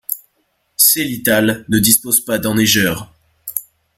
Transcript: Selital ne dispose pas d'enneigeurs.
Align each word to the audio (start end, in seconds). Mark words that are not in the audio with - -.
Selital 0.77 1.63
ne 1.69 1.77
dispose 1.77 2.25
pas 2.25 2.39
d'enneigeurs. 2.39 3.13